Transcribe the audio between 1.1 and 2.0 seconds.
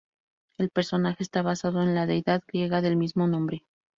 esta basado en